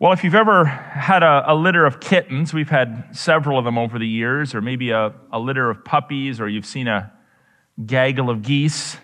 [0.00, 3.76] Well, if you've ever had a, a, litter of kittens, we've had several of them
[3.76, 7.12] over the years, or maybe a, a litter of puppies, or you've seen a
[7.84, 8.96] gaggle of geese,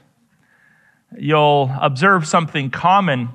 [1.18, 3.28] you'll observe something common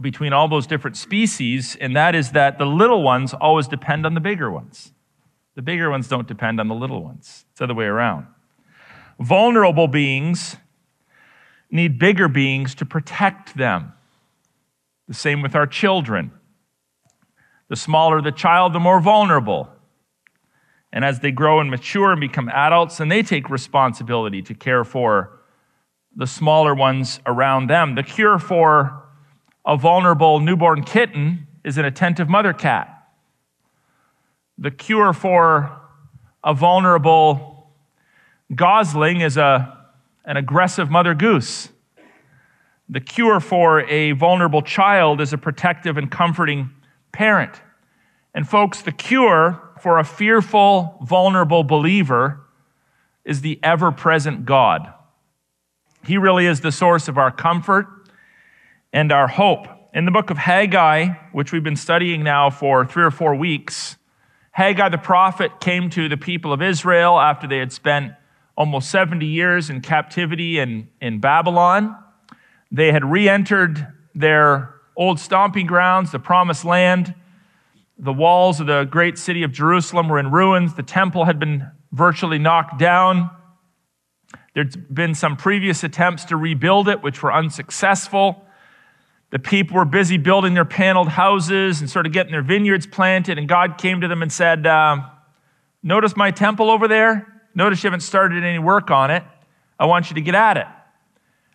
[0.00, 4.14] between all those different species, and that is that the little ones always depend on
[4.14, 4.92] the bigger ones.
[5.56, 7.44] The bigger ones don't depend on the little ones.
[7.50, 8.28] It's the other way around.
[9.20, 10.56] Vulnerable beings
[11.70, 13.92] need bigger beings to protect them.
[15.06, 16.30] The same with our children.
[17.68, 19.68] The smaller the child, the more vulnerable.
[20.92, 24.84] And as they grow and mature and become adults, and they take responsibility to care
[24.84, 25.40] for
[26.14, 27.94] the smaller ones around them.
[27.94, 29.02] The cure for
[29.64, 32.92] a vulnerable newborn kitten is an attentive mother cat.
[34.56, 35.78] The cure for
[36.42, 37.72] a vulnerable
[38.54, 39.76] gosling is a,
[40.24, 41.68] an aggressive mother goose.
[42.88, 46.70] The cure for a vulnerable child is a protective and comforting
[47.16, 47.62] parent.
[48.34, 52.42] And, folks, the cure for a fearful, vulnerable believer
[53.24, 54.92] is the ever present God.
[56.04, 57.86] He really is the source of our comfort
[58.92, 59.66] and our hope.
[59.94, 63.96] In the book of Haggai, which we've been studying now for three or four weeks,
[64.50, 68.12] Haggai the prophet came to the people of Israel after they had spent
[68.58, 71.96] almost 70 years in captivity in, in Babylon.
[72.70, 77.14] They had re entered their old stomping grounds, the promised land.
[77.98, 80.74] The walls of the great city of Jerusalem were in ruins.
[80.74, 83.30] The temple had been virtually knocked down.
[84.54, 88.46] There'd been some previous attempts to rebuild it, which were unsuccessful.
[89.30, 93.38] The people were busy building their paneled houses and sort of getting their vineyards planted,
[93.38, 94.98] and God came to them and said, uh,
[95.82, 97.26] Notice my temple over there?
[97.54, 99.24] Notice you haven't started any work on it.
[99.78, 100.66] I want you to get at it.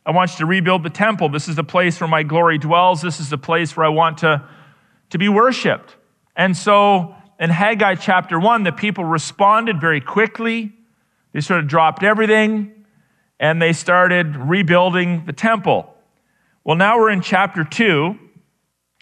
[0.05, 1.29] I want you to rebuild the temple.
[1.29, 3.01] This is the place where my glory dwells.
[3.01, 4.43] This is the place where I want to,
[5.11, 5.95] to be worshiped.
[6.35, 10.73] And so in Haggai chapter 1, the people responded very quickly.
[11.33, 12.85] They sort of dropped everything
[13.39, 15.93] and they started rebuilding the temple.
[16.63, 18.17] Well, now we're in chapter 2.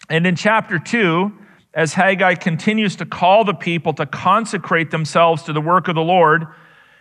[0.08, 1.32] And in chapter 2,
[1.74, 6.02] as Haggai continues to call the people to consecrate themselves to the work of the
[6.02, 6.46] Lord,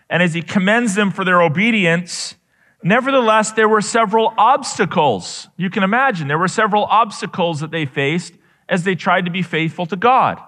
[0.09, 2.35] and as he commends them for their obedience,
[2.83, 5.47] nevertheless, there were several obstacles.
[5.57, 8.33] You can imagine there were several obstacles that they faced
[8.67, 10.39] as they tried to be faithful to God.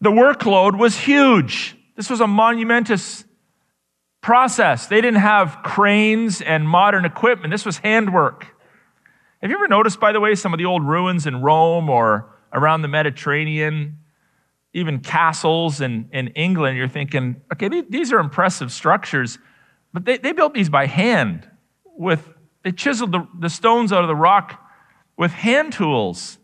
[0.00, 1.76] The workload was huge.
[1.96, 3.24] This was a monumentous
[4.20, 4.86] process.
[4.86, 7.52] They didn't have cranes and modern equipment.
[7.52, 8.46] This was handwork.
[9.40, 12.32] Have you ever noticed, by the way, some of the old ruins in Rome or
[12.52, 13.98] around the Mediterranean,
[14.72, 16.76] even castles in, in England?
[16.76, 19.38] You're thinking, okay, these are impressive structures,
[19.92, 21.48] but they, they built these by hand
[21.84, 22.28] with,
[22.62, 24.60] they chiseled the, the stones out of the rock
[25.16, 26.38] with hand tools,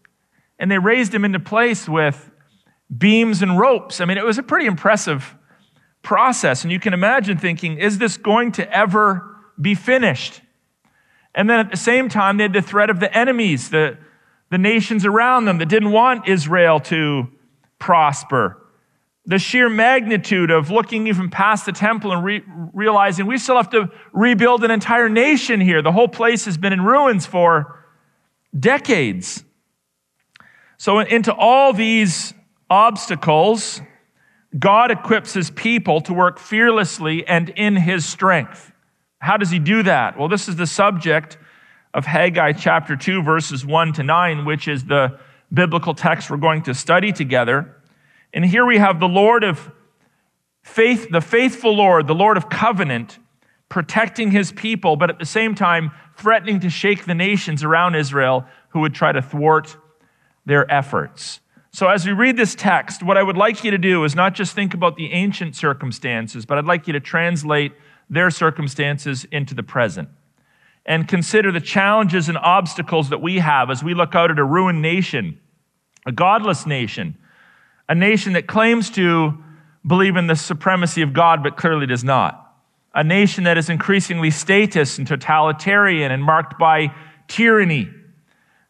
[0.58, 2.30] and they raised them into place with
[2.96, 4.00] beams and ropes.
[4.00, 5.34] I mean, it was a pretty impressive
[6.02, 6.62] process.
[6.62, 10.40] And you can imagine thinking, is this going to ever be finished?
[11.34, 13.98] And then at the same time, they had the threat of the enemies, the,
[14.50, 17.28] the nations around them that didn't want Israel to
[17.78, 18.64] prosper.
[19.28, 23.70] The sheer magnitude of looking even past the temple and re- realizing we still have
[23.70, 25.82] to rebuild an entire nation here.
[25.82, 27.84] The whole place has been in ruins for
[28.58, 29.44] decades.
[30.78, 32.32] So, into all these
[32.70, 33.82] obstacles,
[34.58, 38.72] God equips his people to work fearlessly and in his strength.
[39.18, 40.18] How does he do that?
[40.18, 41.36] Well, this is the subject
[41.92, 45.18] of Haggai chapter 2, verses 1 to 9, which is the
[45.52, 47.74] biblical text we're going to study together.
[48.32, 49.70] And here we have the Lord of
[50.62, 53.18] faith, the faithful Lord, the Lord of covenant,
[53.68, 58.44] protecting his people, but at the same time threatening to shake the nations around Israel
[58.70, 59.76] who would try to thwart
[60.44, 61.40] their efforts.
[61.70, 64.34] So, as we read this text, what I would like you to do is not
[64.34, 67.72] just think about the ancient circumstances, but I'd like you to translate
[68.10, 70.08] their circumstances into the present
[70.86, 74.44] and consider the challenges and obstacles that we have as we look out at a
[74.44, 75.38] ruined nation,
[76.06, 77.16] a godless nation,
[77.88, 79.36] a nation that claims to
[79.86, 82.48] believe in the supremacy of God but clearly does not
[82.98, 86.92] a nation that is increasingly statist and totalitarian and marked by
[87.28, 87.88] tyranny,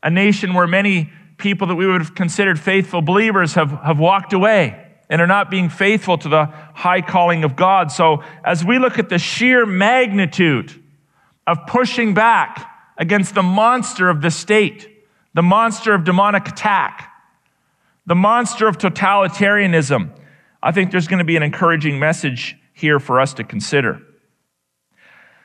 [0.02, 4.34] a nation where many people that we would have considered faithful believers have, have walked
[4.34, 6.44] away and are not being faithful to the
[6.74, 7.90] high calling of God.
[7.90, 10.74] So, as we look at the sheer magnitude
[11.46, 17.07] of pushing back against the monster of the state, the monster of demonic attack,
[18.08, 20.10] the monster of totalitarianism,
[20.62, 24.00] I think there's going to be an encouraging message here for us to consider.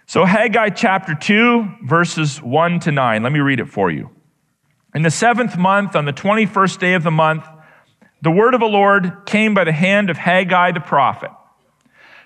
[0.05, 3.21] So, Haggai chapter 2, verses 1 to 9.
[3.21, 4.11] Let me read it for you.
[4.95, 7.45] In the seventh month, on the 21st day of the month,
[8.21, 11.31] the word of the Lord came by the hand of Haggai the prophet.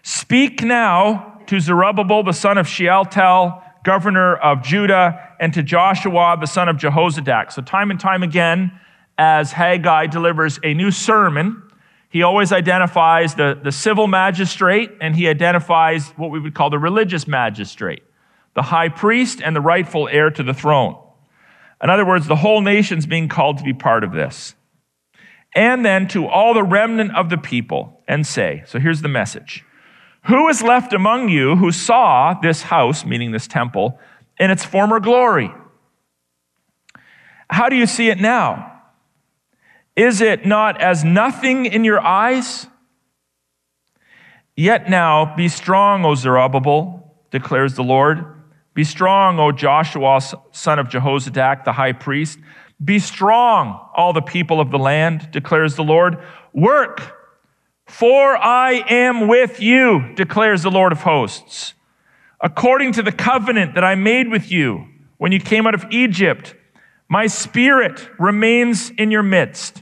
[0.04, 6.46] Speak now to Zerubbabel, the son of Shealtiel, governor of Judah, and to Joshua, the
[6.46, 7.52] son of Jehozadak.
[7.52, 8.80] So, time and time again,
[9.18, 11.64] as Haggai delivers a new sermon,
[12.10, 16.80] he always identifies the, the civil magistrate and he identifies what we would call the
[16.80, 18.04] religious magistrate,
[18.54, 20.98] the high priest and the rightful heir to the throne.
[21.82, 24.56] In other words, the whole nation's being called to be part of this
[25.56, 29.66] and then to all the remnant of the people and say, So here's the message
[30.26, 34.00] Who is left among you who saw this house, meaning this temple,
[34.40, 35.52] in its former glory?
[37.50, 38.77] How do you see it now?
[39.98, 42.68] Is it not as nothing in your eyes?
[44.56, 48.24] Yet now be strong, O Zerubbabel, declares the Lord.
[48.76, 50.22] Be strong, O Joshua,
[50.52, 52.38] son of Jehozadak, the high priest.
[52.84, 56.20] Be strong, all the people of the land, declares the Lord.
[56.54, 57.02] Work,
[57.88, 61.74] for I am with you, declares the Lord of hosts.
[62.40, 64.86] According to the covenant that I made with you
[65.18, 66.54] when you came out of Egypt,
[67.10, 69.82] my spirit remains in your midst.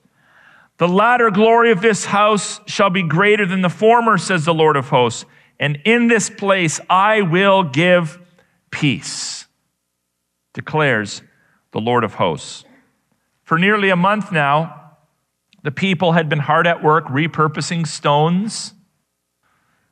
[0.81, 4.75] The latter glory of this house shall be greater than the former, says the Lord
[4.75, 5.25] of hosts.
[5.59, 8.17] And in this place I will give
[8.71, 9.45] peace,
[10.55, 11.21] declares
[11.71, 12.65] the Lord of hosts.
[13.43, 14.93] For nearly a month now,
[15.61, 18.73] the people had been hard at work repurposing stones,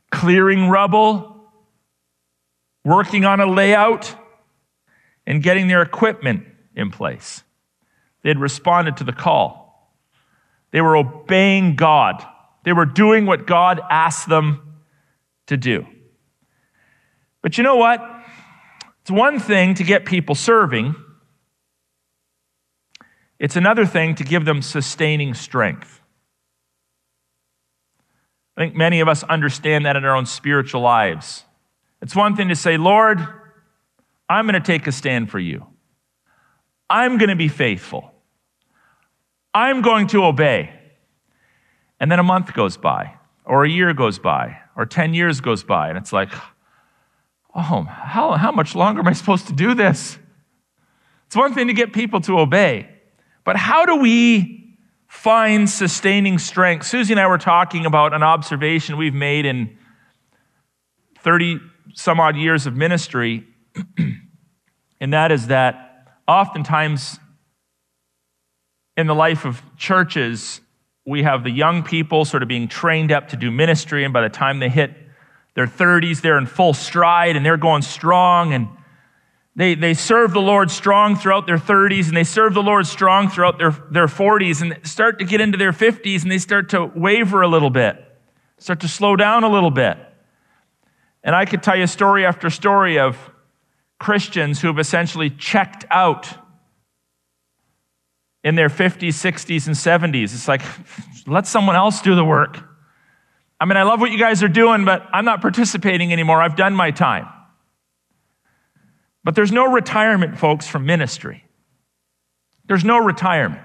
[0.09, 1.51] clearing rubble,
[2.83, 4.15] working on a layout,
[5.27, 7.43] and getting their equipment in place.
[8.23, 9.58] They had responded to the call.
[10.71, 12.23] They were obeying God.
[12.63, 14.79] They were doing what God asked them
[15.47, 15.85] to do.
[17.41, 18.01] But you know what?
[19.01, 20.95] It's one thing to get people serving.
[23.39, 26.01] It's another thing to give them sustaining strength.
[28.57, 31.45] I think many of us understand that in our own spiritual lives.
[32.01, 33.19] It's one thing to say, Lord,
[34.29, 35.65] I'm going to take a stand for you.
[36.89, 38.13] I'm going to be faithful.
[39.53, 40.73] I'm going to obey.
[41.99, 43.15] And then a month goes by,
[43.45, 46.29] or a year goes by, or 10 years goes by, and it's like,
[47.55, 50.17] oh, how, how much longer am I supposed to do this?
[51.27, 52.89] It's one thing to get people to obey.
[53.43, 56.85] But how do we find sustaining strength?
[56.85, 59.77] Susie and I were talking about an observation we've made in
[61.19, 61.59] 30
[61.93, 63.45] some odd years of ministry,
[65.01, 67.19] and that is that oftentimes
[68.99, 70.59] in the life of churches,
[71.05, 74.21] we have the young people sort of being trained up to do ministry, and by
[74.21, 74.91] the time they hit
[75.55, 78.67] their 30s, they're in full stride and they're going strong and
[79.55, 83.29] they, they serve the Lord strong throughout their 30s and they serve the Lord strong
[83.29, 86.85] throughout their, their 40s and start to get into their 50s and they start to
[86.85, 87.97] waver a little bit,
[88.57, 89.97] start to slow down a little bit.
[91.23, 93.17] And I could tell you story after story of
[93.99, 96.29] Christians who have essentially checked out
[98.43, 100.33] in their 50s, 60s, and 70s.
[100.33, 100.61] It's like,
[101.27, 102.57] let someone else do the work.
[103.59, 106.41] I mean, I love what you guys are doing, but I'm not participating anymore.
[106.41, 107.27] I've done my time.
[109.23, 111.43] But there's no retirement, folks, from ministry.
[112.67, 113.63] There's no retirement.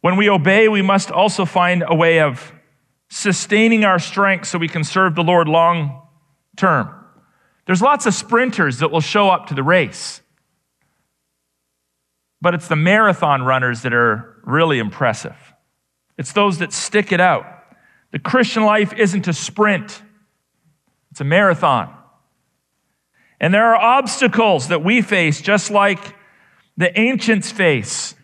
[0.00, 2.52] When we obey, we must also find a way of
[3.10, 6.02] sustaining our strength so we can serve the Lord long
[6.56, 6.90] term.
[7.66, 10.20] There's lots of sprinters that will show up to the race,
[12.44, 15.34] but it's the marathon runners that are really impressive.
[16.18, 17.46] It's those that stick it out.
[18.12, 20.02] The Christian life isn't a sprint,
[21.10, 21.92] it's a marathon.
[23.40, 25.98] And there are obstacles that we face, just like
[26.76, 28.14] the ancients face.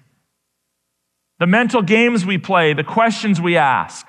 [1.39, 4.07] The mental games we play, the questions we ask.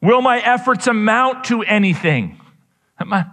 [0.00, 2.40] Will my efforts amount to anything?
[2.98, 3.26] Am I,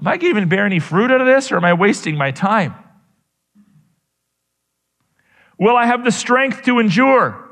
[0.00, 2.74] am I even bear any fruit out of this, or am I wasting my time?
[5.58, 7.44] Will I have the strength to endure?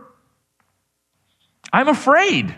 [1.72, 2.54] I'm afraid.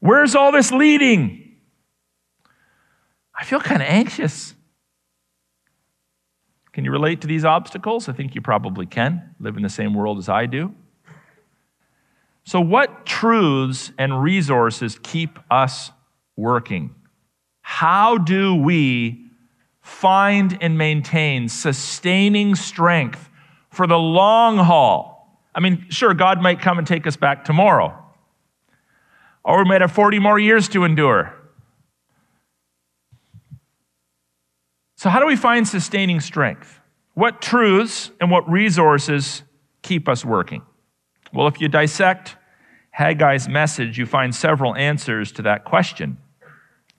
[0.00, 1.56] Where's all this leading?
[3.34, 4.54] I feel kind of anxious.
[6.72, 8.08] Can you relate to these obstacles?
[8.08, 9.34] I think you probably can.
[9.40, 10.74] Live in the same world as I do.
[12.44, 15.90] So, what truths and resources keep us
[16.36, 16.94] working?
[17.62, 19.25] How do we
[19.86, 23.30] find and maintain sustaining strength
[23.70, 25.40] for the long haul?
[25.54, 27.96] I mean, sure, God might come and take us back tomorrow,
[29.44, 31.32] or we might have 40 more years to endure.
[34.96, 36.80] So, how do we find sustaining strength?
[37.14, 39.42] What truths and what resources
[39.82, 40.62] keep us working?
[41.32, 42.36] Well, if you dissect
[42.98, 46.18] Haggai's message, you find several answers to that question.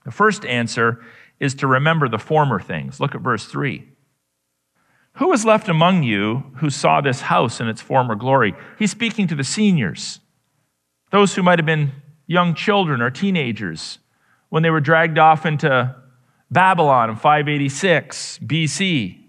[0.05, 1.03] The first answer
[1.39, 2.99] is to remember the former things.
[2.99, 3.87] Look at verse 3.
[5.13, 8.53] Who was left among you who saw this house in its former glory?
[8.77, 10.19] He's speaking to the seniors,
[11.11, 11.91] those who might have been
[12.27, 13.99] young children or teenagers
[14.49, 15.95] when they were dragged off into
[16.51, 19.23] Babylon in 586 BC.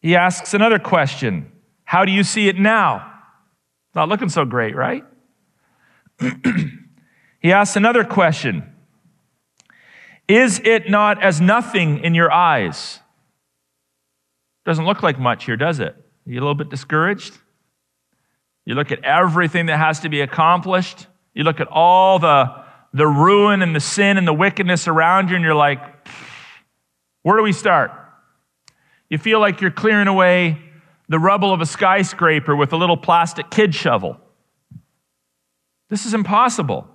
[0.00, 1.50] He asks another question
[1.84, 3.08] How do you see it now?
[3.94, 5.04] Not looking so great, right?
[7.40, 8.71] he asks another question
[10.28, 13.00] Is it not as nothing in your eyes?
[14.64, 15.94] Doesn't look like much here, does it?
[15.94, 17.36] Are you a little bit discouraged?
[18.64, 21.08] You look at everything that has to be accomplished.
[21.34, 25.36] You look at all the, the ruin and the sin and the wickedness around you,
[25.36, 25.80] and you're like,
[27.22, 27.90] where do we start?
[29.08, 30.58] You feel like you're clearing away
[31.08, 34.18] the rubble of a skyscraper with a little plastic kid shovel.
[35.90, 36.88] This is impossible.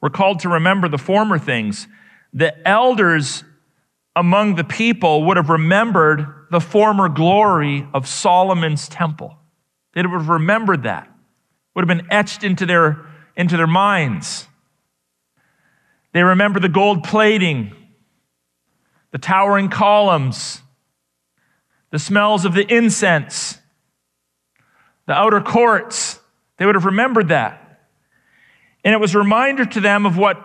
[0.00, 1.86] We're called to remember the former things.
[2.32, 3.44] The elders
[4.16, 9.36] among the people would have remembered the former glory of Solomon's temple.
[9.94, 11.08] They would have remembered that,
[11.74, 14.46] would have been etched into their, into their minds.
[16.12, 17.72] They remember the gold plating,
[19.12, 20.62] the towering columns,
[21.90, 23.58] the smells of the incense,
[25.06, 26.20] the outer courts.
[26.56, 27.69] They would have remembered that.
[28.84, 30.40] And it was a reminder to them of what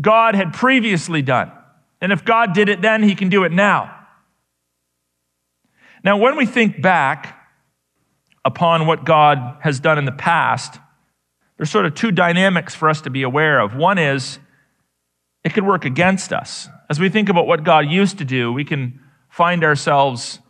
[0.00, 1.52] God had previously done.
[2.00, 3.94] And if God did it then, he can do it now.
[6.04, 7.38] Now, when we think back
[8.44, 10.80] upon what God has done in the past,
[11.56, 13.76] there's sort of two dynamics for us to be aware of.
[13.76, 14.40] One is
[15.44, 16.68] it could work against us.
[16.90, 20.40] As we think about what God used to do, we can find ourselves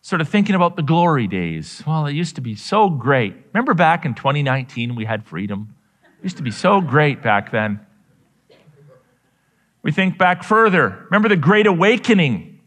[0.00, 1.82] sort of thinking about the glory days.
[1.86, 3.34] Well, it used to be so great.
[3.52, 5.74] Remember back in 2019 we had freedom?
[6.22, 7.80] Used to be so great back then.
[9.82, 11.06] We think back further.
[11.06, 12.60] Remember the Great Awakening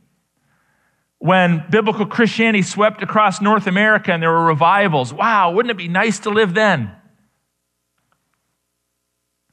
[1.20, 5.14] when biblical Christianity swept across North America and there were revivals.
[5.14, 6.92] Wow, wouldn't it be nice to live then?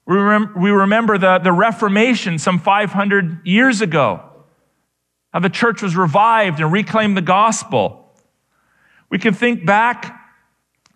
[0.06, 4.22] We remember, we remember the, the Reformation some 500 years ago,
[5.34, 8.14] how the church was revived and reclaimed the gospel.
[9.10, 10.17] We can think back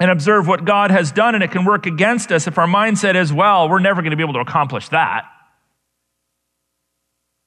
[0.02, 3.14] and observe what God has done, and it can work against us if our mindset
[3.14, 5.26] is, well, we're never going to be able to accomplish that.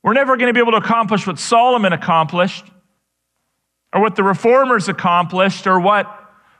[0.02, 2.64] We're never going to be able to accomplish what Solomon accomplished,
[3.92, 6.08] or what the reformers accomplished, or what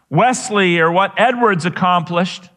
[0.10, 2.50] Wesley or what Edwards accomplished.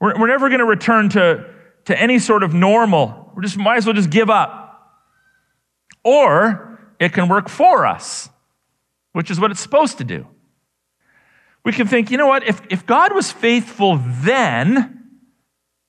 [0.00, 1.48] We're, we're never going to return to,
[1.86, 3.32] to any sort of normal.
[3.34, 5.00] We just might as well just give up.
[6.04, 8.28] Or it can work for us,
[9.14, 10.26] which is what it's supposed to do.
[11.64, 15.08] We can think, you know what, if, if God was faithful then,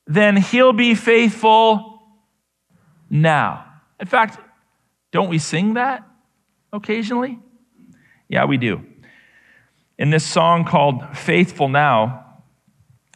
[0.05, 2.01] then he'll be faithful
[3.09, 3.65] now.
[3.99, 4.39] In fact,
[5.11, 6.03] don't we sing that
[6.73, 7.39] occasionally?
[8.27, 8.83] Yeah, we do.
[9.97, 12.21] In this song called Faithful Now,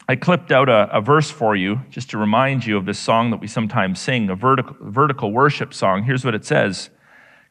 [0.08, 3.30] I clipped out a, a, verse for you just to remind you of this song
[3.30, 6.04] that we sometimes sing, a vertical, vertical worship song.
[6.04, 6.90] Here's what it says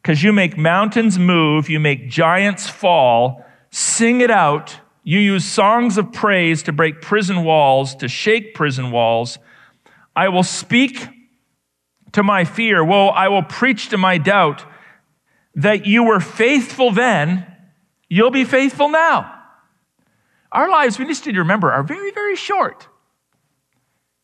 [0.01, 4.79] Because you make mountains move, you make giants fall, sing it out.
[5.07, 9.37] You use songs of praise to break prison walls, to shake prison walls.
[10.15, 11.07] I will speak
[12.13, 12.83] to my fear.
[12.83, 14.65] Woe, I will preach to my doubt
[15.53, 17.45] that you were faithful then,
[18.09, 19.31] you'll be faithful now.
[20.51, 22.87] Our lives, we just need to remember, are very, very short.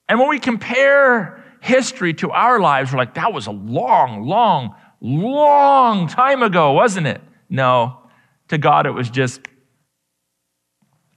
[0.10, 4.76] And when we compare history to our lives, we're like, that was a long, long,
[5.00, 7.22] long time ago, wasn't it?
[7.50, 8.00] No,
[8.48, 9.42] to God, it was just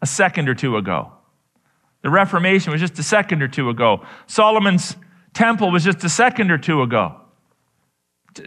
[0.05, 1.11] a second or two ago.
[2.03, 4.05] The Reformation was just a second or two ago.
[4.27, 4.97] Solomon's
[5.33, 7.19] temple was just a second or two ago.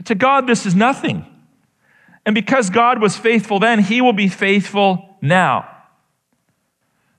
[0.06, 1.26] To God, this is nothing.
[2.28, 5.68] And because God was faithful then, he will be faithful now.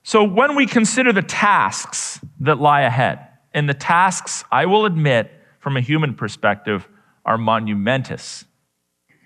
[0.03, 5.29] So when we consider the tasks that lie ahead, and the tasks, I will admit,
[5.59, 6.87] from a human perspective,
[7.25, 8.45] are monumentous.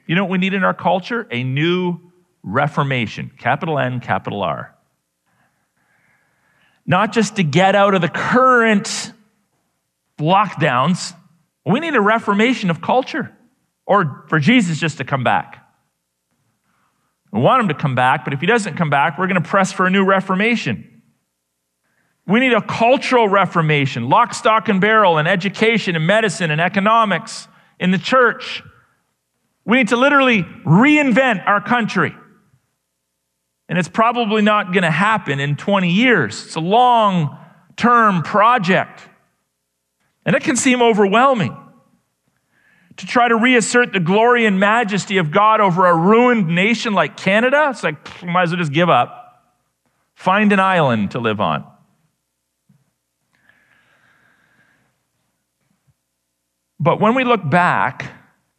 [0.08, 1.27] You know what we need in our culture?
[1.29, 2.00] A new
[2.41, 3.29] reformation.
[3.38, 4.73] Capital N, capital R.
[6.85, 9.13] Not just to get out of the current
[10.19, 11.13] lockdowns.
[11.65, 13.31] We need a reformation of culture
[13.85, 15.59] or for Jesus just to come back.
[17.31, 19.47] We want him to come back, but if he doesn't come back, we're going to
[19.47, 21.01] press for a new reformation.
[22.27, 27.47] We need a cultural reformation, lock, stock, and barrel in education and medicine and economics
[27.79, 28.63] in the church.
[29.65, 32.15] We need to literally reinvent our country.
[33.74, 36.46] And it's probably not going to happen in 20 years.
[36.46, 37.39] It's a long
[37.75, 39.01] term project.
[40.27, 41.58] And it can seem overwhelming
[42.98, 47.18] to try to reassert the glory and majesty of God over a ruined nation like
[47.18, 47.70] Canada.
[47.72, 49.44] It's like, might as well just give up,
[50.13, 51.65] find an island to live on.
[56.80, 58.06] But when we look back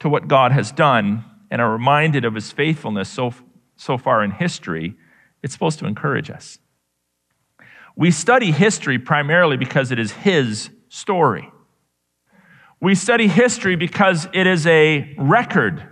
[0.01, 3.33] to what God has done and are reminded of his faithfulness so,
[3.77, 4.97] so far in history,
[5.45, 6.59] it's supposed to encourage us.
[7.95, 11.51] We study history primarily because it is his story.
[12.81, 15.87] We study history because it is a record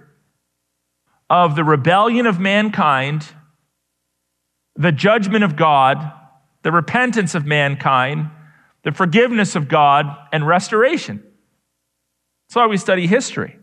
[1.28, 3.28] of the rebellion of mankind,
[4.74, 5.98] the judgment of God,
[6.62, 8.30] the repentance of mankind,
[8.84, 11.22] the forgiveness of God, and restoration.
[12.48, 13.58] That's why we study history.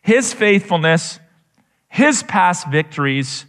[0.00, 1.18] His faithfulness,
[1.88, 3.46] his past victories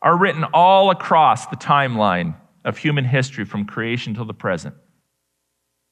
[0.00, 4.74] are written all across the timeline of human history from creation till the present.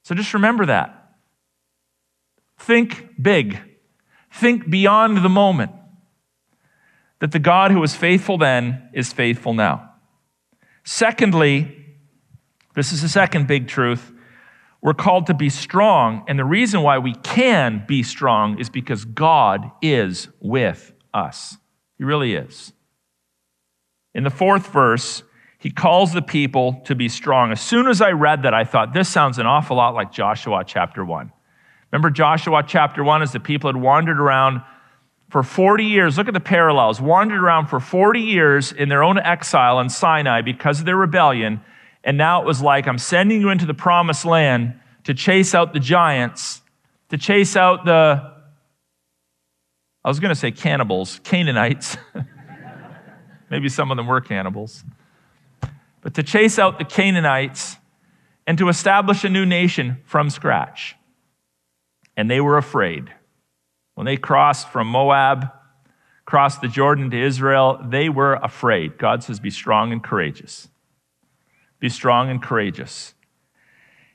[0.05, 1.15] So just remember that.
[2.59, 3.59] Think big.
[4.33, 5.73] Think beyond the moment.
[7.21, 9.91] That the God who was faithful then is faithful now.
[10.85, 11.85] Secondly,
[12.75, 14.13] this is the second big truth
[14.87, 19.05] we're called to be strong, and the reason why we can be strong is because
[19.05, 21.57] God is with us.
[21.99, 22.73] He really is.
[24.17, 25.23] In the fourth verse,
[25.59, 27.53] he calls the people to be strong.
[27.53, 30.65] As soon as I read that, I thought, this sounds an awful lot like Joshua
[30.67, 31.31] chapter 1.
[31.93, 34.63] Remember Joshua chapter 1 as the people had wandered around
[35.29, 36.17] for 40 years.
[36.17, 36.99] Look at the parallels.
[36.99, 41.61] Wandered around for 40 years in their own exile in Sinai because of their rebellion.
[42.03, 45.75] And now it was like, I'm sending you into the promised land to chase out
[45.75, 46.63] the giants,
[47.11, 48.33] to chase out the,
[50.03, 51.99] I was going to say cannibals, Canaanites.
[53.51, 54.85] Maybe some of them were cannibals.
[56.01, 57.77] But to chase out the Canaanites
[58.47, 60.97] and to establish a new nation from scratch.
[62.17, 63.13] And they were afraid.
[63.95, 65.51] When they crossed from Moab,
[66.25, 68.99] crossed the Jordan to Israel, they were afraid.
[68.99, 70.69] God says, Be strong and courageous.
[71.79, 73.15] Be strong and courageous.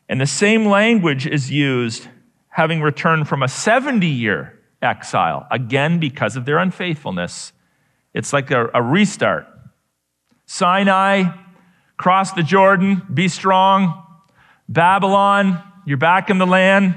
[0.08, 2.08] And the same language is used
[2.50, 7.54] having returned from a 70 year exile, again because of their unfaithfulness.
[8.14, 9.48] It's like a, a, restart.
[10.46, 11.36] Sinai,
[11.98, 14.04] cross the Jordan, be strong.
[14.68, 16.96] Babylon, you're back in the land.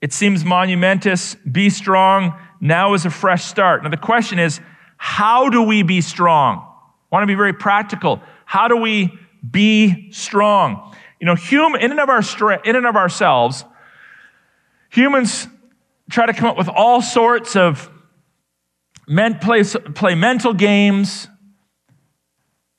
[0.00, 2.38] It seems monumentous, be strong.
[2.60, 3.82] Now is a fresh start.
[3.82, 4.60] Now, the question is
[4.96, 6.58] how do we be strong?
[6.58, 8.22] I want to be very practical.
[8.46, 9.18] How do we
[9.50, 10.94] be strong.
[11.20, 12.22] You know, human, in and of our
[12.64, 13.64] in and of ourselves,
[14.90, 15.48] humans
[16.10, 17.90] try to come up with all sorts of
[19.06, 21.28] men play, play mental games,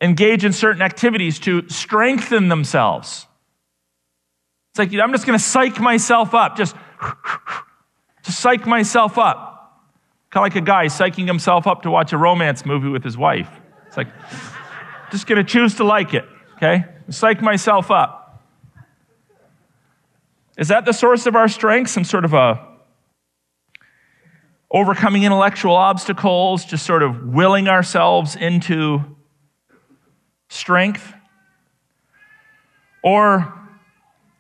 [0.02, 3.28] engage in certain activities to strengthen themselves.
[4.72, 6.76] It's like, I'm just going to psych myself up, just
[8.24, 9.52] to psych myself up.
[10.30, 13.18] Kind of like a guy psyching himself up to watch a romance movie with his
[13.18, 13.50] wife.
[13.88, 14.08] It's like,
[15.12, 16.86] just going to choose to like it okay?
[17.10, 18.44] Psych myself up.
[20.58, 21.90] Is that the source of our strength?
[21.90, 22.75] Some sort of a
[24.72, 29.04] overcoming intellectual obstacles, just sort of willing ourselves into
[30.50, 31.14] strength?
[33.04, 33.54] Or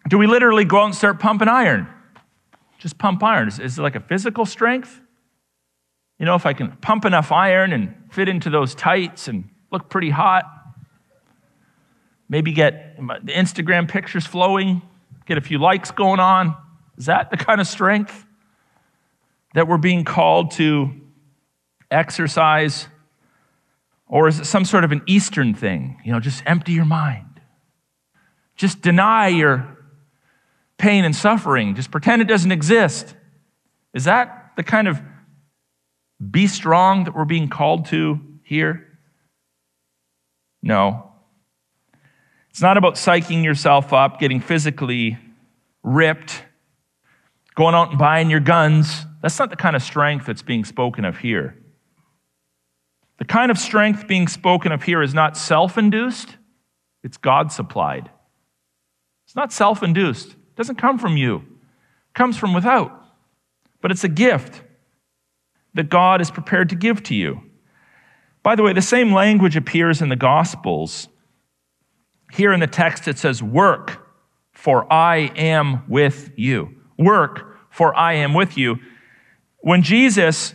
[0.09, 1.87] do we literally go out and start pumping iron?
[2.79, 3.47] Just pump iron.
[3.47, 4.99] Is, is it like a physical strength?
[6.19, 9.89] You know, if I can pump enough iron and fit into those tights and look
[9.89, 10.55] pretty hot,
[12.27, 14.81] Maybe get the Instagram pictures flowing,
[15.25, 16.55] get a few likes going on.
[16.97, 18.24] Is that the kind of strength
[19.55, 20.91] that we're being called to
[21.89, 22.87] exercise?
[24.07, 25.99] Or is it some sort of an Eastern thing?
[26.05, 27.41] You know, just empty your mind.
[28.55, 29.77] Just deny your
[30.77, 31.73] pain and suffering.
[31.73, 33.15] Just pretend it doesn't exist.
[33.93, 35.01] Is that the kind of
[36.31, 38.99] be strong that we're being called to here?
[40.61, 41.11] No.
[42.49, 45.17] It's not about psyching yourself up, getting physically
[45.83, 46.43] ripped,
[47.55, 49.05] going out and buying your guns.
[49.25, 51.57] That's not the kind of strength that's being spoken of here.
[53.17, 56.37] The kind of strength being spoken of here is not self induced,
[57.03, 58.11] it's God supplied.
[59.25, 63.03] It's not self induced, it doesn't come from you, it comes from without.
[63.81, 64.61] But it's a gift
[65.73, 67.41] that God is prepared to give to you.
[68.43, 71.07] By the way, the same language appears in the Gospels.
[72.31, 74.07] Here in the text, it says, Work,
[74.51, 76.75] for I am with you.
[76.99, 78.77] Work, for I am with you.
[79.65, 80.53] When Jesus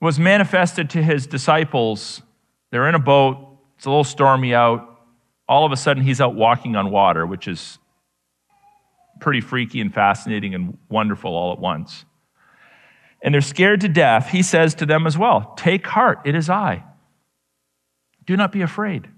[0.00, 2.20] was manifested to his disciples,
[2.70, 4.90] they're in a boat, it's a little stormy out.
[5.48, 7.78] All of a sudden, he's out walking on water, which is
[9.20, 12.04] pretty freaky and fascinating and wonderful all at once
[13.24, 16.50] and they're scared to death, he says to them as well, Take heart, it is
[16.50, 16.84] I.
[18.26, 19.08] Do not be afraid.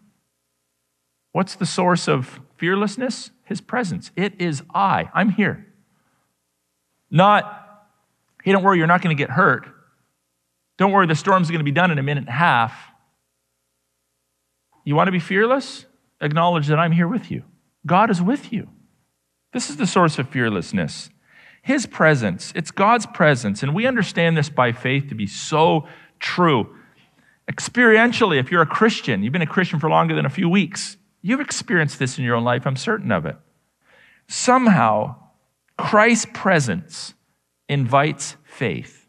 [1.33, 3.33] What's the source of fearlessness?
[3.45, 4.13] His presence.
[4.17, 5.11] It is I.
[5.13, 5.67] I'm here.
[7.11, 7.89] Not,
[8.43, 9.67] hey, don't worry, you're not going to get hurt.
[10.79, 12.75] Don't worry, the storm's going to be done in a minute and a half.
[14.85, 15.87] You want to be fearless?
[16.21, 17.43] Acknowledge that I'm here with you.
[17.87, 18.69] God is with you.
[19.53, 21.11] This is the source of fearlessness.
[21.63, 22.53] His presence.
[22.55, 23.63] It's God's presence.
[23.63, 25.89] And we understand this by faith to be so
[26.21, 26.77] true.
[27.51, 30.97] Experientially, if you're a Christian, you've been a Christian for longer than a few weeks,
[31.23, 33.37] you've experienced this in your own life, I'm certain of it.
[34.29, 35.17] Somehow,
[35.77, 37.15] Christ's presence
[37.69, 39.09] invites faith,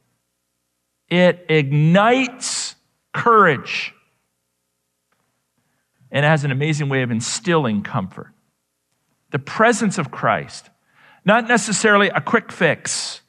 [1.10, 2.76] it ignites
[3.14, 3.94] courage,
[6.12, 8.34] and it has an amazing way of instilling comfort.
[9.32, 10.70] The presence of Christ
[11.28, 13.20] not necessarily a quick fix,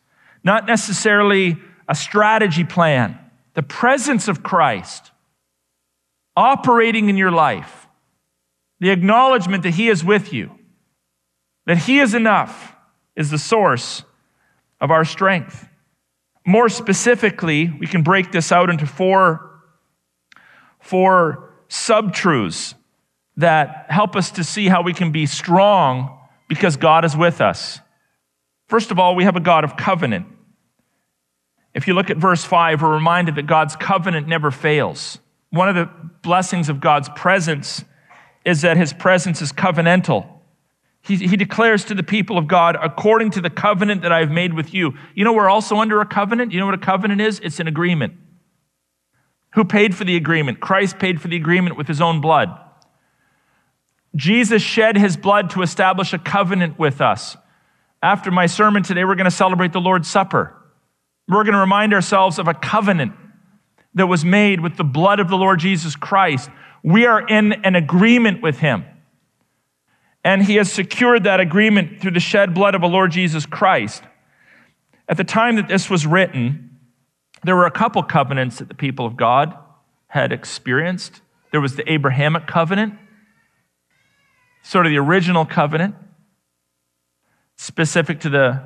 [0.45, 1.57] not necessarily
[1.89, 3.19] a strategy plan.
[3.55, 5.11] The presence of Christ
[6.37, 7.89] operating in your life,
[8.79, 10.53] the acknowledgement that He is with you,
[11.67, 12.77] that He is enough,
[13.19, 14.05] is the source
[14.81, 15.69] of our strength.
[16.47, 19.61] More specifically, we can break this out into four,
[20.81, 22.77] four sub-truths
[23.37, 26.17] that help us to see how we can be strong
[26.49, 27.81] because God is with us.
[28.69, 30.27] First of all, we have a God of covenant.
[31.75, 35.19] If you look at verse 5, we're reminded that God's covenant never fails.
[35.51, 35.91] One of the
[36.23, 37.85] blessings of God's presence
[38.45, 40.38] is that his presence is covenantal.
[41.09, 44.53] He, he, declares to the people of God, according to the covenant that I've made
[44.53, 44.93] with you.
[45.15, 46.53] You know, we're also under a covenant.
[46.53, 47.41] You know what a covenant is?
[47.43, 48.13] It's an agreement.
[49.55, 50.61] Who paid for the agreement?
[50.61, 52.51] Christ paid for the agreement with his own blood.
[54.17, 57.39] Jesus shed his blood to establish a covenant with us.
[58.03, 60.55] After my sermon today, we're going to celebrate the Lord's Supper.
[61.27, 63.15] We're going to remind ourselves of a covenant
[63.95, 66.51] that was made with the blood of the Lord Jesus Christ.
[66.85, 68.85] We are in an agreement with him.
[70.25, 74.03] And he has secured that agreement through the shed blood of the Lord Jesus Christ.
[75.09, 76.77] At the time that this was written,
[77.45, 79.57] there were a couple covenants that the people of God
[80.09, 81.23] had experienced.
[81.53, 82.95] There was the Abrahamic covenant,
[84.63, 85.95] sort of the original covenant
[87.57, 88.63] specific to the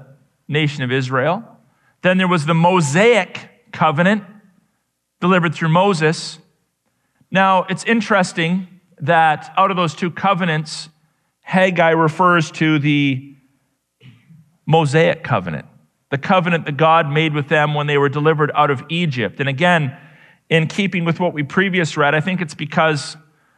[0.49, 1.45] nation of Israel.
[2.03, 4.25] Then there was the Mosaic covenant
[5.21, 6.38] delivered through Moses.
[7.31, 10.88] Now, it's interesting that out of those two covenants,
[11.43, 13.37] Haggai refers to the
[14.67, 15.67] Mosaic covenant,
[16.11, 19.41] the covenant that God made with them when they were delivered out of Egypt.
[19.41, 19.97] And again,
[20.49, 23.17] in keeping with what we previous read, I think it's because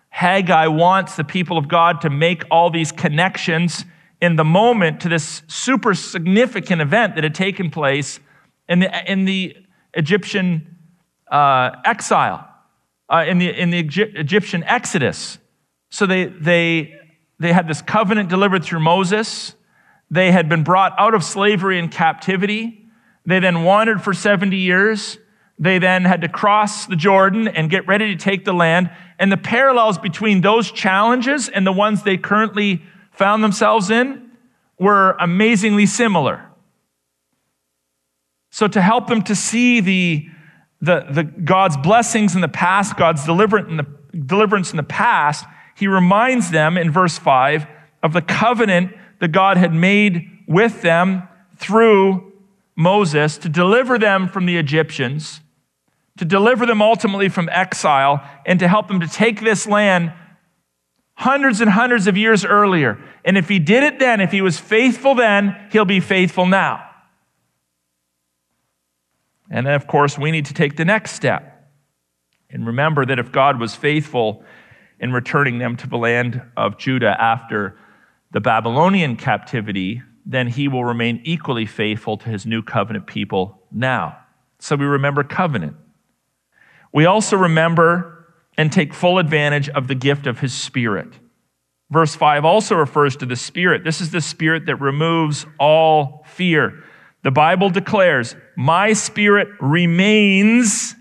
[0.08, 3.84] Haggai wants the people of God to make all these connections
[4.20, 8.20] in the moment to this super significant event that had taken place
[8.68, 9.56] in the, in the
[9.92, 10.76] Egyptian
[11.30, 12.48] uh, exile,
[13.08, 15.38] uh, in the, in the Egyptian exodus.
[15.90, 16.94] So they, they,
[17.38, 19.54] they had this covenant delivered through Moses.
[20.10, 22.86] They had been brought out of slavery and captivity.
[23.26, 25.18] They then wandered for 70 years.
[25.58, 28.90] They then had to cross the Jordan and get ready to take the land.
[29.18, 34.30] And the parallels between those challenges and the ones they currently found themselves in
[34.78, 36.44] were amazingly similar.
[38.50, 40.28] So, to help them to see the,
[40.80, 45.44] the, the God's blessings in the past, God's deliverance in, the, deliverance in the past,
[45.74, 47.66] he reminds them in verse 5
[48.02, 52.32] of the covenant that God had made with them through
[52.76, 55.40] Moses to deliver them from the Egyptians,
[56.18, 60.12] to deliver them ultimately from exile, and to help them to take this land
[61.14, 62.98] hundreds and hundreds of years earlier.
[63.24, 66.84] And if he did it then, if he was faithful then, he'll be faithful now.
[69.50, 71.54] And then, of course, we need to take the next step
[72.50, 74.44] and remember that if God was faithful
[74.98, 77.76] in returning them to the land of Judah after
[78.30, 84.18] the Babylonian captivity, then he will remain equally faithful to his new covenant people now.
[84.58, 85.76] So we remember covenant.
[86.92, 88.26] We also remember
[88.56, 91.08] and take full advantage of the gift of his spirit.
[91.90, 93.84] Verse 5 also refers to the spirit.
[93.84, 96.82] This is the spirit that removes all fear.
[97.22, 100.94] The Bible declares, My spirit remains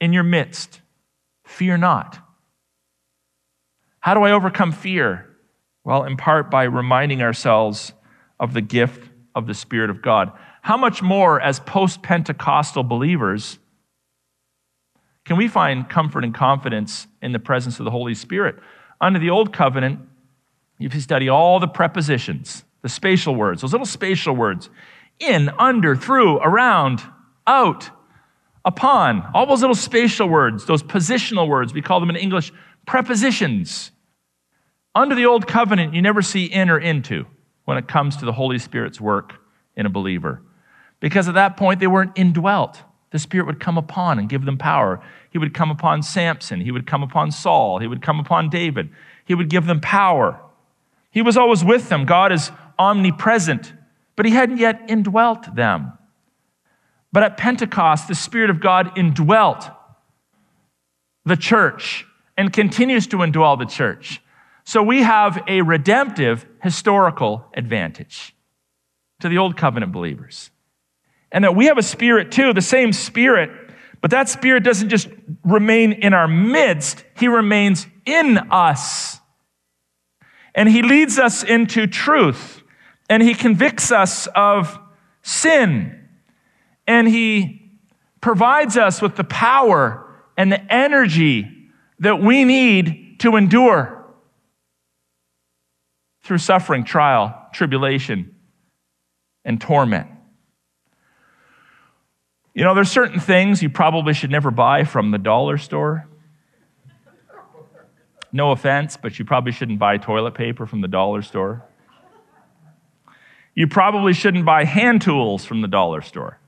[0.00, 0.80] in your midst.
[1.44, 2.23] Fear not.
[4.04, 5.30] How do I overcome fear?
[5.82, 7.94] Well, in part by reminding ourselves
[8.38, 9.02] of the gift
[9.34, 10.30] of the Spirit of God.
[10.60, 13.58] How much more, as post Pentecostal believers,
[15.24, 18.56] can we find comfort and confidence in the presence of the Holy Spirit?
[19.00, 20.00] Under the Old Covenant,
[20.78, 24.68] if you study all the prepositions, the spatial words, those little spatial words,
[25.18, 27.02] in, under, through, around,
[27.46, 27.88] out,
[28.66, 32.52] upon, all those little spatial words, those positional words, we call them in English
[32.86, 33.92] prepositions.
[34.94, 37.26] Under the old covenant, you never see in or into
[37.64, 39.34] when it comes to the Holy Spirit's work
[39.76, 40.42] in a believer.
[41.00, 42.82] Because at that point, they weren't indwelt.
[43.10, 45.02] The Spirit would come upon and give them power.
[45.30, 46.60] He would come upon Samson.
[46.60, 47.78] He would come upon Saul.
[47.78, 48.90] He would come upon David.
[49.24, 50.40] He would give them power.
[51.10, 52.06] He was always with them.
[52.06, 53.72] God is omnipresent,
[54.16, 55.92] but He hadn't yet indwelt them.
[57.12, 59.70] But at Pentecost, the Spirit of God indwelt
[61.24, 62.04] the church
[62.36, 64.20] and continues to indwell the church.
[64.64, 68.34] So we have a redemptive historical advantage
[69.20, 70.50] to the old covenant believers.
[71.30, 73.50] And that we have a spirit too, the same spirit,
[74.00, 75.08] but that spirit doesn't just
[75.44, 79.20] remain in our midst, he remains in us.
[80.54, 82.62] And he leads us into truth,
[83.10, 84.78] and he convicts us of
[85.22, 86.00] sin,
[86.86, 87.80] and he
[88.20, 93.93] provides us with the power and the energy that we need to endure
[96.24, 98.34] through suffering, trial, tribulation,
[99.44, 100.08] and torment.
[102.54, 106.08] You know, there's certain things you probably should never buy from the dollar store.
[108.32, 111.62] No offense, but you probably shouldn't buy toilet paper from the dollar store.
[113.54, 116.38] You probably shouldn't buy hand tools from the dollar store.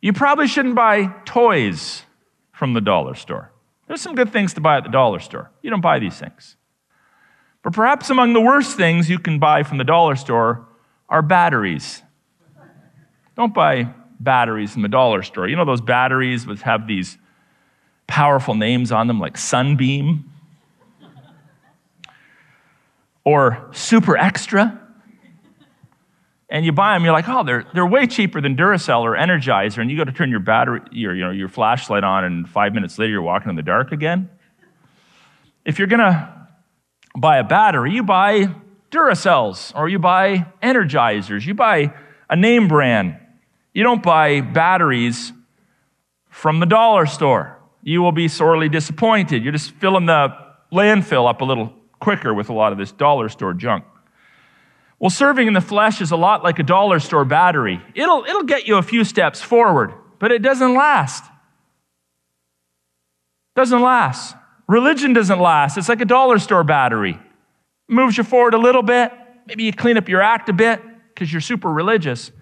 [0.00, 2.02] You probably shouldn't buy toys
[2.52, 3.52] from the dollar store.
[3.86, 5.50] There's some good things to buy at the dollar store.
[5.62, 6.56] You don't buy these things.
[7.64, 10.66] But perhaps among the worst things you can buy from the dollar store
[11.08, 12.02] are batteries.
[13.36, 13.88] Don't buy
[14.20, 15.48] batteries from the dollar store.
[15.48, 17.16] You know those batteries that have these
[18.06, 20.30] powerful names on them like Sunbeam
[23.24, 24.80] or Super Extra?
[26.50, 29.78] And you buy them, you're like, oh, they're, they're way cheaper than Duracell or Energizer,
[29.78, 32.74] and you go to turn your battery, your, you know, your flashlight on, and five
[32.74, 34.28] minutes later you're walking in the dark again.
[35.64, 36.43] If you're gonna
[37.16, 38.54] buy a battery, you buy
[38.90, 41.94] Duracells or you buy Energizers, you buy
[42.28, 43.18] a name brand.
[43.72, 45.32] You don't buy batteries
[46.28, 47.58] from the dollar store.
[47.82, 49.42] You will be sorely disappointed.
[49.42, 50.34] You're just filling the
[50.72, 53.84] landfill up a little quicker with a lot of this dollar store junk.
[54.98, 57.80] Well, serving in the flesh is a lot like a dollar store battery.
[57.94, 61.24] It'll, it'll get you a few steps forward, but it doesn't last.
[63.56, 64.36] Doesn't last.
[64.66, 65.76] Religion doesn't last.
[65.76, 67.18] It's like a dollar store battery.
[67.88, 69.12] moves you forward a little bit.
[69.46, 72.32] Maybe you clean up your act a bit because you're super religious,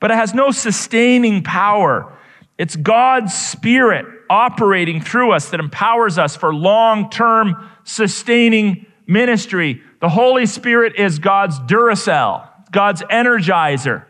[0.00, 2.16] but it has no sustaining power.
[2.58, 9.82] It's God's Spirit operating through us that empowers us for long term sustaining ministry.
[10.00, 14.04] The Holy Spirit is God's Duracell, God's energizer,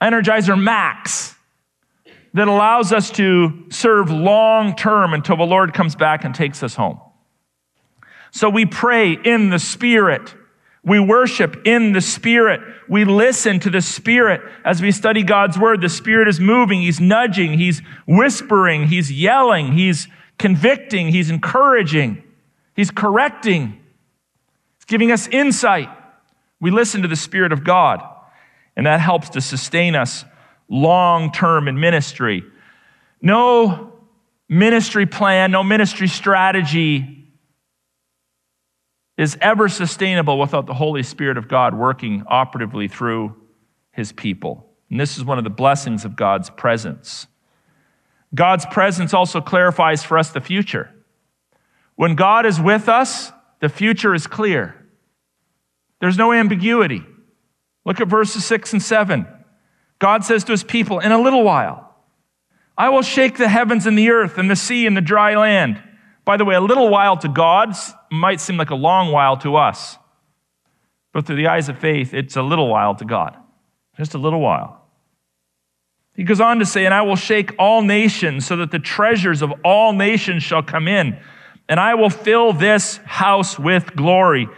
[0.00, 1.35] Energizer Max
[2.36, 6.74] that allows us to serve long term until the Lord comes back and takes us
[6.74, 7.00] home.
[8.30, 10.34] So we pray in the Spirit.
[10.84, 12.60] We worship in the Spirit.
[12.88, 15.80] We listen to the Spirit as we study God's Word.
[15.80, 16.82] The Spirit is moving.
[16.82, 17.54] He's nudging.
[17.54, 18.88] He's whispering.
[18.88, 19.72] He's yelling.
[19.72, 20.06] He's
[20.38, 21.08] convicting.
[21.08, 22.22] He's encouraging.
[22.74, 23.80] He's correcting.
[24.76, 25.88] He's giving us insight.
[26.60, 28.02] We listen to the Spirit of God,
[28.76, 30.26] and that helps to sustain us
[30.68, 32.44] long term in ministry.
[33.20, 33.92] No
[34.48, 37.16] ministry plan, no ministry strategy
[39.16, 43.34] is ever sustainable without the Holy Spirit of God working operatively through
[43.92, 44.66] his people.
[44.90, 47.26] And this is one of the blessings of God's presence.
[48.34, 50.92] God's presence also clarifies for us the future.
[51.94, 54.86] When God is with us, the future is clear.
[56.00, 57.02] There's no ambiguity.
[57.86, 59.26] Look at verses 6 and 7.
[59.98, 61.94] God says to his people, In a little while,
[62.76, 65.82] I will shake the heavens and the earth and the sea and the dry land.
[66.24, 67.74] By the way, a little while to God
[68.10, 69.96] might seem like a long while to us.
[71.12, 73.36] But through the eyes of faith, it's a little while to God.
[73.96, 74.82] Just a little while.
[76.14, 79.40] He goes on to say, And I will shake all nations so that the treasures
[79.40, 81.18] of all nations shall come in,
[81.68, 84.48] and I will fill this house with glory.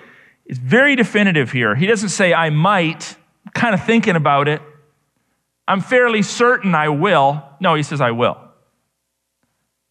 [0.46, 1.74] It's very definitive here.
[1.74, 4.62] He doesn't say, I might, I'm kind of thinking about it.
[5.68, 7.44] I'm fairly certain I will.
[7.60, 8.38] No, he says, I will.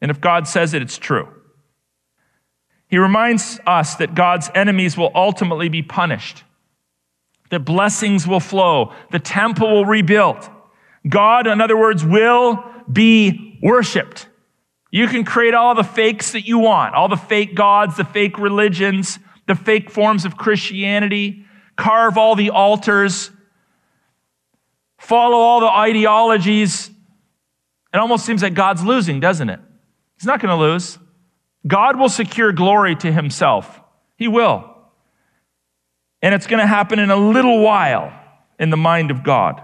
[0.02, 1.30] And if God says it, it's true.
[2.88, 6.44] He reminds us that God's enemies will ultimately be punished,
[7.52, 10.50] that blessings will flow, the temple will rebuild.
[11.08, 14.28] God, in other words, will be worshiped.
[14.90, 18.40] You can create all the fakes that you want, all the fake gods, the fake
[18.40, 23.30] religions, the fake forms of Christianity, carve all the altars,
[24.98, 26.90] follow all the ideologies.
[27.94, 29.60] It almost seems like God's losing, doesn't it?
[30.18, 30.98] He's not going to lose.
[31.66, 33.80] God will secure glory to himself.
[34.18, 34.74] He will.
[36.22, 38.14] And it's going to happen in a little while
[38.60, 39.62] in the mind of God.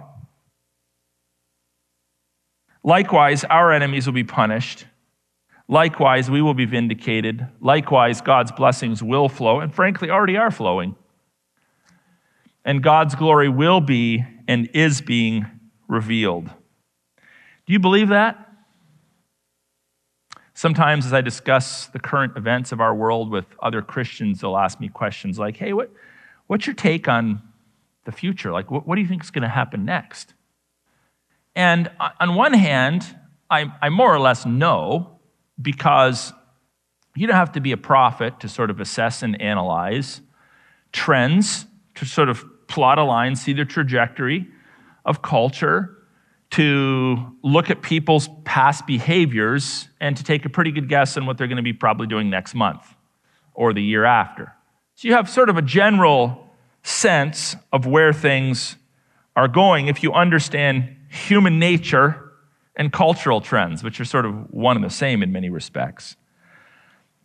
[2.84, 4.86] Likewise, our enemies will be punished.
[5.68, 7.48] Likewise, we will be vindicated.
[7.62, 10.96] Likewise, God's blessings will flow, and frankly, already are flowing.
[12.66, 15.46] And God's glory will be and is being
[15.88, 16.46] revealed.
[16.46, 18.40] Do you believe that?
[20.54, 24.80] Sometimes, as I discuss the current events of our world with other Christians, they'll ask
[24.80, 25.92] me questions like, hey, what,
[26.48, 27.42] what's your take on
[28.06, 28.52] the future?
[28.52, 30.34] Like, what, what do you think is going to happen next?
[31.56, 33.04] And on one hand,
[33.50, 35.20] I, I more or less know
[35.62, 36.34] because
[37.16, 40.22] you don't have to be a prophet to sort of assess and analyze
[40.92, 44.48] trends, to sort of plot a line, see the trajectory
[45.06, 45.98] of culture,
[46.52, 51.38] to look at people's past behaviors, and to take a pretty good guess on what
[51.38, 52.96] they're going to be probably doing next month
[53.54, 54.54] or the year after.
[54.96, 56.48] So you have sort of a general
[56.84, 58.76] sense of where things
[59.36, 62.32] are going if you understand human nature
[62.76, 66.16] and cultural trends, which are sort of one and the same in many respects.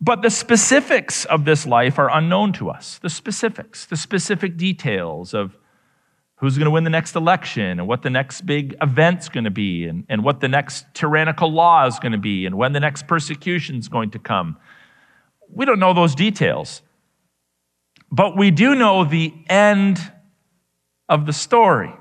[0.01, 2.99] But the specifics of this life are unknown to us.
[2.99, 5.57] The specifics, the specific details of
[6.37, 9.51] who's going to win the next election and what the next big event's going to
[9.51, 12.79] be and, and what the next tyrannical law is going to be and when the
[12.79, 14.57] next persecution is going to come.
[15.49, 16.81] We don't know those details.
[18.09, 19.99] But we do know the end
[21.09, 21.93] of the story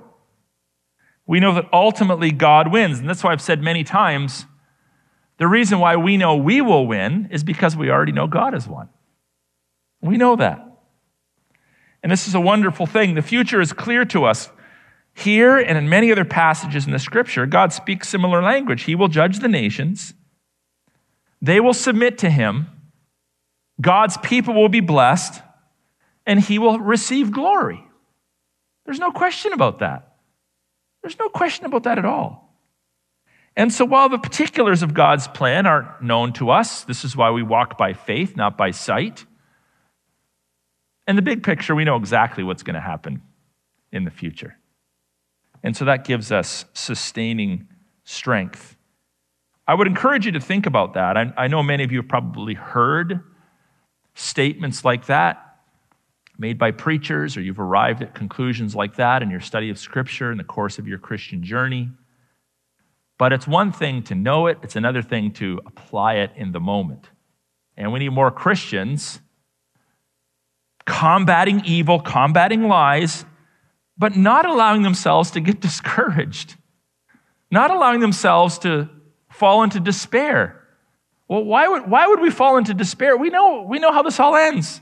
[1.28, 2.98] we know that ultimately God wins.
[2.98, 4.46] And that's why I've said many times
[5.38, 8.68] the reason why we know we will win is because we already know God has
[8.68, 8.88] won.
[10.00, 10.64] We know that.
[12.02, 13.14] And this is a wonderful thing.
[13.14, 14.50] The future is clear to us.
[15.14, 18.84] Here and in many other passages in the scripture, God speaks similar language.
[18.84, 20.14] He will judge the nations,
[21.40, 22.66] they will submit to him,
[23.80, 25.40] God's people will be blessed,
[26.26, 27.84] and he will receive glory.
[28.86, 30.16] There's no question about that.
[31.02, 32.47] There's no question about that at all.
[33.58, 37.32] And so, while the particulars of God's plan aren't known to us, this is why
[37.32, 39.26] we walk by faith, not by sight.
[41.08, 43.20] In the big picture, we know exactly what's going to happen
[43.90, 44.56] in the future.
[45.64, 47.66] And so that gives us sustaining
[48.04, 48.76] strength.
[49.66, 51.16] I would encourage you to think about that.
[51.16, 53.24] I, I know many of you have probably heard
[54.14, 55.58] statements like that
[56.38, 60.30] made by preachers, or you've arrived at conclusions like that in your study of Scripture
[60.30, 61.90] in the course of your Christian journey.
[63.18, 66.60] But it's one thing to know it, it's another thing to apply it in the
[66.60, 67.10] moment.
[67.76, 69.20] And we need more Christians
[70.86, 73.24] combating evil, combating lies,
[73.98, 76.56] but not allowing themselves to get discouraged,
[77.50, 78.88] not allowing themselves to
[79.28, 80.54] fall into despair.
[81.26, 83.16] Well, why would, why would we fall into despair?
[83.16, 84.80] We know, we know how this all ends.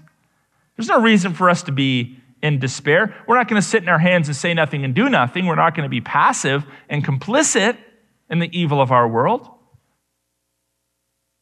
[0.77, 3.17] There's no reason for us to be in despair.
[3.27, 5.47] We're not going to sit in our hands and say nothing and do nothing.
[5.47, 7.79] We're not going to be passive and complicit
[8.29, 9.49] in the evil of our world.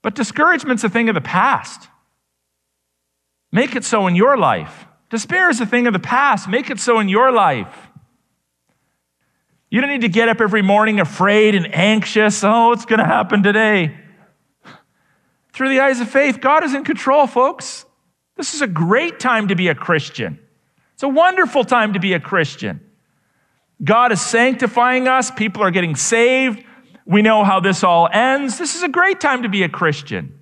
[0.02, 1.88] But discouragement's a thing of the past.
[3.50, 4.86] Make it so in your life.
[5.10, 6.48] Despair is a thing of the past.
[6.48, 7.88] Make it so in your life.
[9.70, 12.44] You don't need to get up every morning afraid and anxious.
[12.44, 13.96] Oh, it's going to happen today.
[15.52, 17.86] Through the eyes of faith, God is in control, folks.
[18.36, 20.38] This is a great time to be a Christian.
[20.94, 22.80] It's a wonderful time to be a Christian.
[23.82, 26.64] God is sanctifying us, people are getting saved.
[27.04, 28.58] We know how this all ends.
[28.58, 30.40] This is a great time to be a Christian.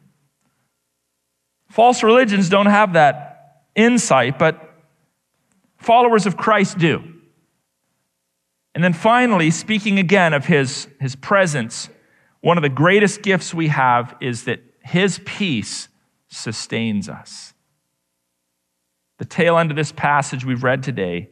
[1.69, 4.61] False religions don't have that insight, but
[5.79, 7.03] followers of Christ do.
[8.75, 11.89] And then finally, speaking again of his, his presence,
[12.41, 15.89] one of the greatest gifts we have is that his peace
[16.29, 17.53] sustains us
[19.23, 21.31] the tail end of this passage we've read today,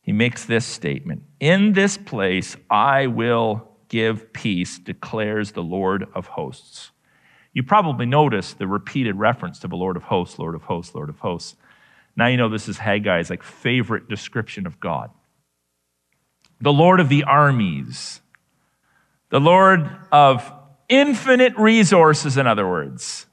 [0.00, 6.26] he makes this statement In this place I will give peace, declares the Lord of
[6.28, 6.90] hosts.
[7.52, 11.10] You probably noticed the repeated reference to the Lord of hosts, Lord of hosts, Lord
[11.10, 11.56] of hosts.
[12.16, 15.10] Now you know this is Haggai's like favorite description of God.
[16.58, 18.22] The Lord of the armies.
[19.28, 20.50] The Lord of
[20.88, 23.26] infinite resources, in other words.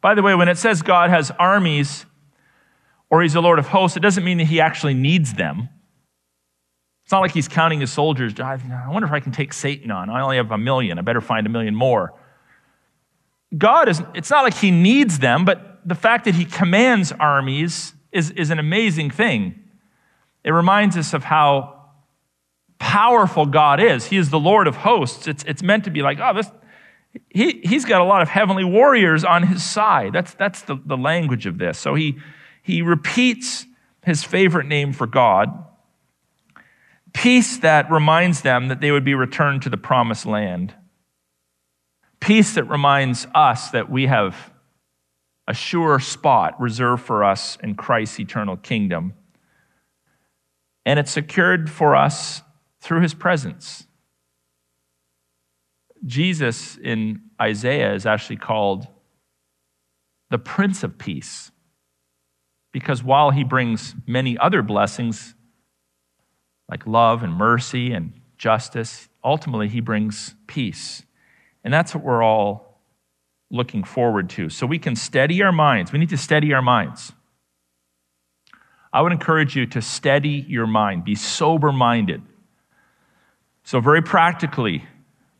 [0.00, 2.04] By the way, when it says God has armies
[3.10, 5.68] or he's the Lord of hosts, it doesn't mean that he actually needs them.
[7.04, 8.40] It's not like he's counting his soldiers.
[8.40, 10.08] I wonder if I can take Satan on.
[10.08, 10.98] I only have a million.
[10.98, 12.14] I better find a million more.
[13.56, 17.92] God is, it's not like he needs them, but the fact that he commands armies
[18.10, 19.62] is, is an amazing thing.
[20.44, 21.90] It reminds us of how
[22.78, 24.06] powerful God is.
[24.06, 25.28] He is the Lord of hosts.
[25.28, 26.50] It's, it's meant to be like, oh, this,
[27.28, 30.14] he, he's got a lot of heavenly warriors on his side.
[30.14, 31.78] That's, that's the, the language of this.
[31.78, 32.18] So he,
[32.62, 33.66] he repeats
[34.02, 35.66] his favorite name for God
[37.14, 40.74] Peace that reminds them that they would be returned to the promised land.
[42.20, 44.52] Peace that reminds us that we have
[45.46, 49.14] a sure spot reserved for us in Christ's eternal kingdom.
[50.84, 52.42] And it's secured for us
[52.80, 53.86] through his presence.
[56.04, 58.86] Jesus in Isaiah is actually called
[60.30, 61.50] the Prince of Peace
[62.72, 65.34] because while he brings many other blessings,
[66.68, 71.02] like love and mercy and justice, ultimately he brings peace.
[71.62, 72.80] And that's what we're all
[73.50, 74.48] looking forward to.
[74.48, 75.92] So we can steady our minds.
[75.92, 77.12] We need to steady our minds.
[78.92, 82.22] I would encourage you to steady your mind, be sober minded.
[83.64, 84.84] So, very practically,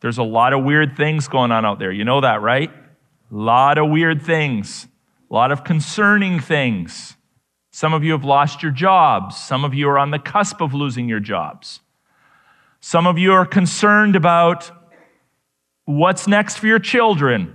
[0.00, 1.92] there's a lot of weird things going on out there.
[1.92, 2.70] You know that, right?
[2.70, 4.88] A lot of weird things,
[5.30, 7.16] a lot of concerning things.
[7.74, 9.36] Some of you have lost your jobs.
[9.36, 11.80] Some of you are on the cusp of losing your jobs.
[12.78, 14.70] Some of you are concerned about
[15.84, 17.52] what's next for your children.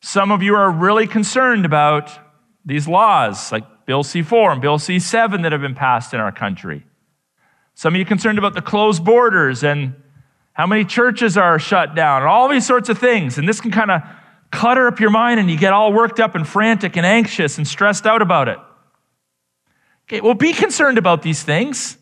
[0.00, 2.18] Some of you are really concerned about
[2.64, 6.18] these laws like Bill C 4 and Bill C 7 that have been passed in
[6.18, 6.84] our country.
[7.76, 9.94] Some of you are concerned about the closed borders and
[10.52, 13.38] how many churches are shut down and all these sorts of things.
[13.38, 14.02] And this can kind of
[14.50, 17.68] clutter up your mind and you get all worked up and frantic and anxious and
[17.68, 18.58] stressed out about it.
[20.08, 21.98] Okay, well, be concerned about these things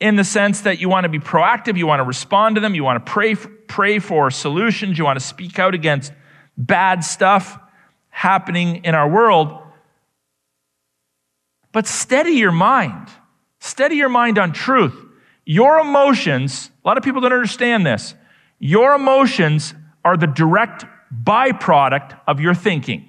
[0.00, 2.74] in the sense that you want to be proactive, you want to respond to them,
[2.74, 6.12] you want to pray, pray for solutions, you want to speak out against
[6.58, 7.56] bad stuff
[8.08, 9.56] happening in our world.
[11.70, 13.08] But steady your mind.
[13.60, 14.94] Steady your mind on truth.
[15.46, 18.16] Your emotions, a lot of people don't understand this.
[18.58, 19.72] Your emotions
[20.04, 23.08] are the direct byproduct of your thinking.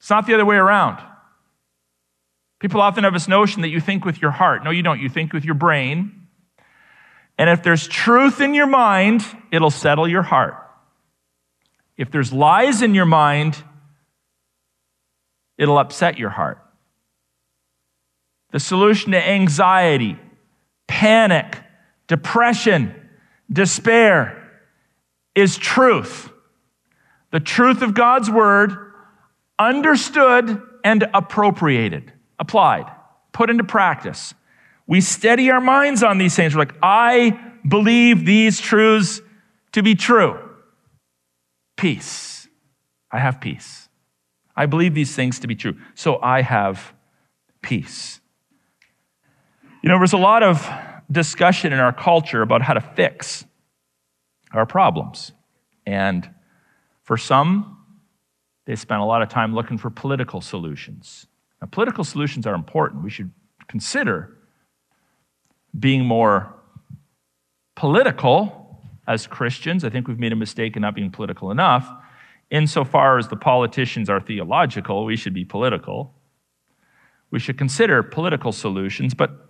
[0.00, 1.00] It's not the other way around.
[2.62, 4.62] People often have this notion that you think with your heart.
[4.62, 5.00] No, you don't.
[5.00, 6.28] You think with your brain.
[7.36, 10.54] And if there's truth in your mind, it'll settle your heart.
[11.96, 13.60] If there's lies in your mind,
[15.58, 16.64] it'll upset your heart.
[18.52, 20.16] The solution to anxiety,
[20.86, 21.58] panic,
[22.06, 22.94] depression,
[23.52, 24.52] despair
[25.34, 26.30] is truth.
[27.32, 28.92] The truth of God's word,
[29.58, 32.12] understood and appropriated
[32.42, 32.90] applied,
[33.32, 34.34] put into practice.
[34.86, 36.54] We steady our minds on these things.
[36.54, 39.22] We're like, I believe these truths
[39.72, 40.38] to be true.
[41.76, 42.48] Peace.
[43.10, 43.88] I have peace.
[44.56, 45.76] I believe these things to be true.
[45.94, 46.92] So I have
[47.62, 48.20] peace.
[49.82, 50.68] You know, there's a lot of
[51.10, 53.44] discussion in our culture about how to fix
[54.52, 55.32] our problems.
[55.86, 56.28] And
[57.04, 57.78] for some,
[58.66, 61.26] they spend a lot of time looking for political solutions.
[61.62, 63.04] Now, political solutions are important.
[63.04, 63.30] We should
[63.68, 64.36] consider
[65.78, 66.52] being more
[67.76, 69.84] political as Christians.
[69.84, 71.88] I think we've made a mistake in not being political enough.
[72.50, 76.12] Insofar as the politicians are theological, we should be political.
[77.30, 79.48] We should consider political solutions, but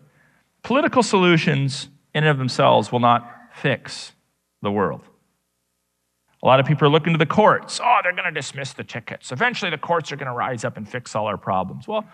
[0.62, 4.12] political solutions in and of themselves will not fix
[4.60, 5.02] the world.
[6.42, 7.80] A lot of people are looking to the courts.
[7.82, 9.30] Oh, they're going to dismiss the tickets.
[9.30, 11.86] Eventually, the courts are going to rise up and fix all our problems.
[11.86, 12.04] Well,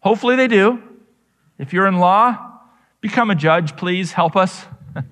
[0.00, 0.82] hopefully they do.
[1.58, 2.60] If you're in law,
[3.02, 4.64] become a judge, please help us.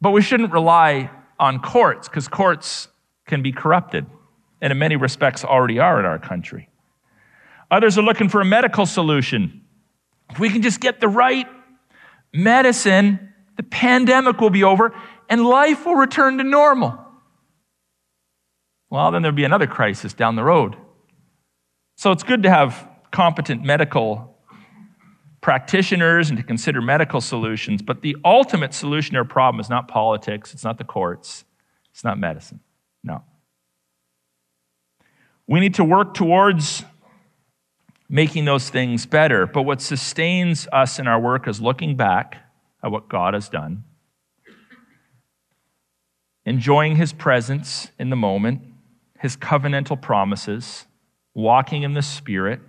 [0.00, 1.10] but we shouldn't rely
[1.40, 2.88] on courts because courts
[3.26, 4.06] can be corrupted,
[4.60, 6.68] and in many respects already are in our country.
[7.70, 9.62] Others are looking for a medical solution.
[10.30, 11.46] If we can just get the right
[12.32, 14.94] medicine, the pandemic will be over
[15.28, 16.98] and life will return to normal.
[18.90, 20.76] Well, then there'll be another crisis down the road.
[21.96, 24.36] So it's good to have competent medical
[25.40, 29.88] practitioners and to consider medical solutions, but the ultimate solution to our problem is not
[29.88, 31.44] politics, it's not the courts,
[31.92, 32.60] it's not medicine.
[33.04, 33.22] No.
[35.46, 36.84] We need to work towards
[38.08, 42.36] making those things better, but what sustains us in our work is looking back
[42.82, 43.84] at what God has done,
[46.48, 48.62] enjoying His presence in the moment,
[49.18, 50.86] His covenantal promises,
[51.34, 52.60] walking in the Spirit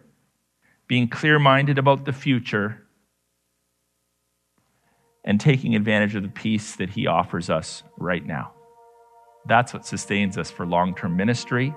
[0.90, 2.82] being clear minded about the future,
[5.24, 8.52] and taking advantage of the peace that He offers us right now.
[9.46, 11.74] That's what sustains us for long term ministry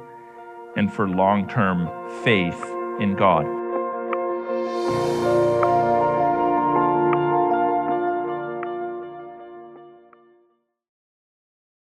[0.77, 1.89] and for long term
[2.25, 2.61] faith
[3.01, 3.62] in God.